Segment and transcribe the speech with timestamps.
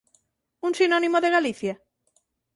[0.65, 1.75] ¿Un sinónimo de Galicia?